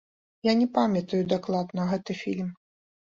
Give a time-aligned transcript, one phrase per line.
[0.45, 2.49] Я не памятаю дакладна гэты фільм.